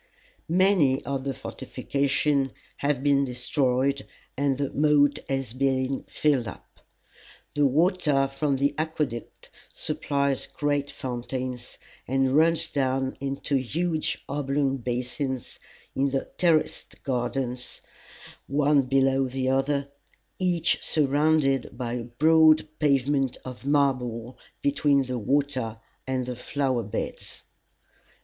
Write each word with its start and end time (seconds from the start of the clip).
Many 0.49 1.05
of 1.05 1.25
the 1.25 1.33
fortifications 1.35 2.53
have 2.77 3.03
been 3.03 3.23
destroyed, 3.23 4.07
and 4.35 4.57
the 4.57 4.71
moat 4.73 5.19
has 5.29 5.53
been 5.53 6.05
filled 6.09 6.47
up. 6.47 6.79
The 7.53 7.67
water 7.67 8.27
from 8.27 8.55
the 8.55 8.73
aqueduct 8.79 9.51
supplies 9.71 10.47
great 10.47 10.89
fountains, 10.89 11.77
and 12.07 12.35
runs 12.35 12.67
down 12.71 13.13
into 13.21 13.57
huge 13.57 14.23
oblong 14.27 14.77
basins 14.77 15.59
in 15.95 16.09
the 16.09 16.25
terraced 16.35 17.03
gardens, 17.03 17.81
one 18.47 18.81
below 18.87 19.27
the 19.27 19.49
other, 19.51 19.89
each 20.39 20.79
surrounded 20.81 21.77
by 21.77 21.93
a 21.93 22.03
broad 22.05 22.67
pavement 22.79 23.37
of 23.45 23.67
marble 23.67 24.39
between 24.63 25.03
the 25.03 25.19
water 25.19 25.77
and 26.07 26.25
the 26.25 26.35
flower 26.35 26.81
beds. 26.81 27.43